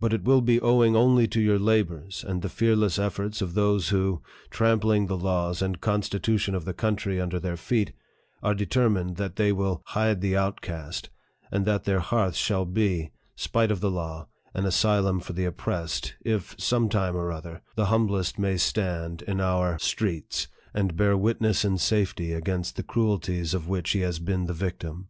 But 0.00 0.12
it 0.12 0.24
will 0.24 0.40
be 0.40 0.60
owing 0.60 0.96
only 0.96 1.28
to 1.28 1.40
your 1.40 1.56
labors, 1.56 2.24
and 2.26 2.42
the 2.42 2.48
fear 2.48 2.74
less 2.74 2.98
efforts 2.98 3.40
of 3.40 3.54
those 3.54 3.90
who, 3.90 4.20
trampling 4.50 5.06
the 5.06 5.16
laws 5.16 5.62
and 5.62 5.80
Con 5.80 6.02
stitution 6.02 6.52
of 6.56 6.64
the 6.64 6.74
country 6.74 7.20
under 7.20 7.38
their 7.38 7.56
feet, 7.56 7.92
are 8.42 8.56
determined 8.56 9.18
that 9.18 9.36
they 9.36 9.52
will" 9.52 9.80
hide 9.94 10.20
the 10.20 10.36
outcast," 10.36 11.10
and 11.52 11.64
that 11.64 11.84
their 11.84 12.00
hearths 12.00 12.38
shall 12.38 12.64
be, 12.64 13.12
spite 13.36 13.70
of 13.70 13.78
the 13.78 13.88
law, 13.88 14.26
an 14.52 14.66
asylum 14.66 15.20
for 15.20 15.32
the 15.32 15.44
oppressed, 15.44 16.16
if, 16.24 16.56
some 16.58 16.88
time 16.88 17.14
or 17.14 17.30
other, 17.30 17.62
the 17.76 17.86
humblest 17.86 18.40
may 18.40 18.56
stand 18.56 19.22
in 19.22 19.40
OUT 19.40 19.44
XVI 19.44 19.44
LETTER 19.44 19.44
FROM 19.44 19.44
WENDELL 19.46 19.66
PHILLIPS, 19.68 19.84
ESQ. 19.84 19.88
streets, 19.88 20.48
and 20.74 20.96
bear 20.96 21.16
witness 21.16 21.64
in 21.64 21.78
safety 21.78 22.32
against 22.32 22.74
the 22.74 22.82
cruel 22.82 23.20
ties 23.20 23.54
of 23.54 23.68
which 23.68 23.90
he 23.92 24.00
has 24.00 24.18
been 24.18 24.46
the 24.46 24.52
victim. 24.54 25.06